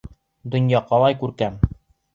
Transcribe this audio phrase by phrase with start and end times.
[0.55, 1.65] Донъя ҡалай күркәм!